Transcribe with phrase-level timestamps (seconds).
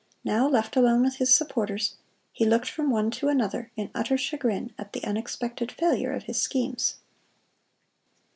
[0.23, 1.93] Now, left alone with his supporters,
[2.33, 6.41] he looked from one to another in utter chagrin at the unexpected failure of his
[6.41, 6.95] schemes.